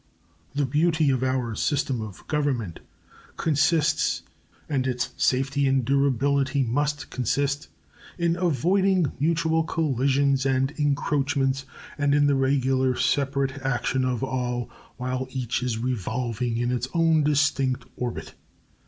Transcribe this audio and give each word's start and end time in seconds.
The 0.55 0.65
beauty 0.65 1.11
of 1.11 1.21
our 1.21 1.53
system 1.53 2.01
of 2.01 2.25
government 2.27 2.79
consists, 3.37 4.23
and 4.67 4.87
its 4.87 5.11
safety 5.15 5.67
and 5.67 5.85
durability 5.85 6.63
must 6.63 7.11
consist, 7.11 7.67
in 8.17 8.35
avoiding 8.35 9.11
mutual 9.19 9.63
collisions 9.63 10.43
and 10.43 10.73
encroachments 10.79 11.65
and 11.99 12.15
in 12.15 12.25
the 12.25 12.33
regular 12.33 12.95
separate 12.95 13.59
action 13.61 14.03
of 14.03 14.23
all, 14.23 14.71
while 14.97 15.27
each 15.29 15.61
is 15.61 15.77
revolving 15.77 16.57
in 16.57 16.71
its 16.71 16.87
own 16.95 17.21
distinct 17.21 17.85
orbit. 17.95 18.33